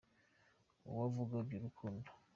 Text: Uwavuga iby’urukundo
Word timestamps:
Uwavuga 0.89 1.33
iby’urukundo 1.41 2.09